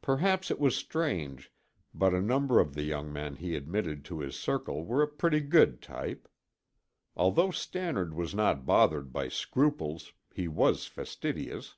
Perhaps 0.00 0.50
it 0.50 0.58
was 0.58 0.74
strange, 0.74 1.52
but 1.92 2.14
a 2.14 2.22
number 2.22 2.60
of 2.60 2.72
the 2.72 2.82
young 2.84 3.12
men 3.12 3.36
he 3.36 3.54
admitted 3.54 4.06
to 4.06 4.20
his 4.20 4.34
circle 4.34 4.86
were 4.86 5.02
a 5.02 5.06
pretty 5.06 5.40
good 5.40 5.82
type. 5.82 6.26
Although 7.14 7.50
Stannard 7.50 8.14
was 8.14 8.34
not 8.34 8.64
bothered 8.64 9.12
by 9.12 9.28
scruples, 9.28 10.14
he 10.32 10.48
was 10.48 10.86
fastidious. 10.86 11.76